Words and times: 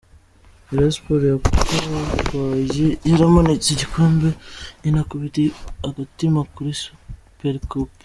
Rayon 0.69 0.91
Sports 0.95 1.25
yakabaye 1.31 2.87
yaramanitse 3.09 3.67
igikombe 3.71 4.29
inakubita 4.87 5.43
agatima 5.87 6.41
kuri 6.53 6.71
Super 6.81 7.55
Cup. 7.71 7.89